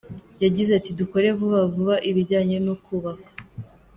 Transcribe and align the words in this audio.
Yagize 0.43 0.71
ati 0.79 0.89
“Dukore 0.99 1.27
vuba 1.37 1.59
vuba 1.73 1.95
ibijyanye 2.09 2.57
no 2.65 2.75
kubaka. 2.85 3.31